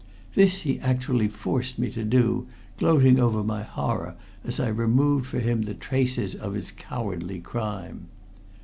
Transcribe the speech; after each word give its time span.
This 0.33 0.61
he 0.63 0.79
actually 0.79 1.27
forced 1.27 1.77
me 1.77 1.91
to 1.91 2.03
do, 2.03 2.47
gloating 2.79 3.19
over 3.19 3.43
my 3.43 3.61
horror 3.61 4.15
as 4.43 4.59
I 4.59 4.67
removed 4.69 5.27
for 5.27 5.37
him 5.39 5.61
the 5.61 5.75
traces 5.75 6.33
of 6.33 6.55
his 6.55 6.71
cowardly 6.71 7.37
crime. 7.39 8.07